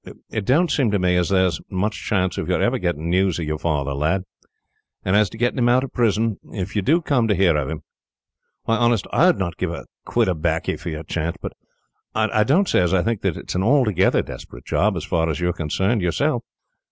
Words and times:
"It 0.31 0.45
don't 0.45 0.71
seem 0.71 0.89
to 0.89 0.97
me 0.97 1.15
as 1.15 1.29
there 1.29 1.45
is 1.45 1.61
much 1.69 2.03
chance 2.07 2.39
of 2.39 2.49
your 2.49 2.59
ever 2.59 2.79
getting 2.79 3.07
news 3.11 3.37
of 3.37 3.45
your 3.45 3.59
father, 3.59 3.93
lad; 3.93 4.23
and 5.05 5.15
as 5.15 5.29
to 5.29 5.37
getting 5.37 5.59
him 5.59 5.69
out 5.69 5.83
of 5.83 5.93
prison, 5.93 6.39
if 6.51 6.75
you 6.75 6.81
do 6.81 7.01
come 7.01 7.27
to 7.27 7.35
hear 7.35 7.55
of 7.55 7.69
him; 7.69 7.83
why, 8.63 8.77
honest, 8.77 9.05
I 9.13 9.27
would 9.27 9.37
not 9.37 9.57
give 9.57 9.69
a 9.69 9.85
quid 10.03 10.27
of 10.27 10.41
'baccy 10.41 10.75
for 10.77 10.89
your 10.89 11.03
chance; 11.03 11.35
but 11.39 11.53
I 12.15 12.43
don't 12.43 12.67
say 12.67 12.79
as 12.79 12.95
I 12.95 13.03
think 13.03 13.21
that 13.21 13.37
it 13.37 13.49
is 13.51 13.53
an 13.55 13.61
altogether 13.61 14.23
desperate 14.23 14.65
job, 14.65 14.97
as 14.97 15.05
far 15.05 15.29
as 15.29 15.39
you 15.39 15.49
are 15.49 15.53
concerned, 15.53 16.01
yourself. 16.01 16.41